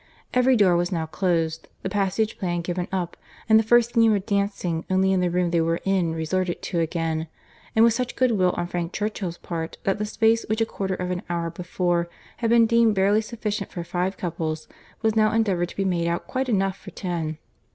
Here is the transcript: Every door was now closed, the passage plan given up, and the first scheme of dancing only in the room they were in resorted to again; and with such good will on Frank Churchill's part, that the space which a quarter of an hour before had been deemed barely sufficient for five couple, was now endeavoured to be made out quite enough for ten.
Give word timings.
Every 0.33 0.55
door 0.55 0.75
was 0.77 0.91
now 0.91 1.05
closed, 1.05 1.67
the 1.83 1.87
passage 1.87 2.39
plan 2.39 2.61
given 2.61 2.87
up, 2.91 3.15
and 3.47 3.59
the 3.59 3.63
first 3.63 3.89
scheme 3.91 4.15
of 4.15 4.25
dancing 4.25 4.83
only 4.89 5.11
in 5.13 5.19
the 5.19 5.29
room 5.29 5.51
they 5.51 5.61
were 5.61 5.79
in 5.85 6.15
resorted 6.15 6.63
to 6.63 6.79
again; 6.79 7.27
and 7.75 7.85
with 7.85 7.93
such 7.93 8.15
good 8.15 8.31
will 8.31 8.49
on 8.53 8.65
Frank 8.65 8.93
Churchill's 8.93 9.37
part, 9.37 9.77
that 9.83 9.99
the 9.99 10.05
space 10.07 10.43
which 10.49 10.59
a 10.59 10.65
quarter 10.65 10.95
of 10.95 11.11
an 11.11 11.21
hour 11.29 11.51
before 11.51 12.09
had 12.37 12.49
been 12.49 12.65
deemed 12.65 12.95
barely 12.95 13.21
sufficient 13.21 13.71
for 13.71 13.83
five 13.83 14.17
couple, 14.17 14.57
was 15.03 15.15
now 15.15 15.31
endeavoured 15.31 15.69
to 15.69 15.77
be 15.77 15.85
made 15.85 16.07
out 16.07 16.25
quite 16.25 16.49
enough 16.49 16.77
for 16.79 16.89
ten. 16.89 17.37